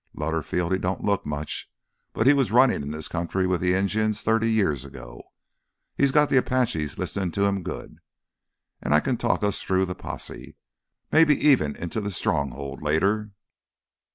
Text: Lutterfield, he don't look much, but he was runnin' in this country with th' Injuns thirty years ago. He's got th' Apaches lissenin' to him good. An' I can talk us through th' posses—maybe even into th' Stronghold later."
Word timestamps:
Lutterfield, 0.15 0.71
he 0.71 0.79
don't 0.79 1.03
look 1.03 1.27
much, 1.27 1.69
but 2.13 2.25
he 2.25 2.33
was 2.33 2.49
runnin' 2.51 2.81
in 2.81 2.89
this 2.89 3.07
country 3.07 3.45
with 3.45 3.61
th' 3.61 3.65
Injuns 3.65 4.23
thirty 4.23 4.51
years 4.51 4.83
ago. 4.83 5.21
He's 5.95 6.11
got 6.11 6.29
th' 6.31 6.37
Apaches 6.37 6.97
lissenin' 6.97 7.31
to 7.33 7.45
him 7.45 7.61
good. 7.61 7.99
An' 8.81 8.93
I 8.93 8.99
can 8.99 9.15
talk 9.15 9.43
us 9.43 9.61
through 9.61 9.85
th' 9.85 9.97
posses—maybe 9.99 11.35
even 11.47 11.75
into 11.75 12.01
th' 12.01 12.11
Stronghold 12.13 12.81
later." 12.81 13.29